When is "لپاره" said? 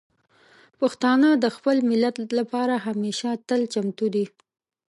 2.39-2.73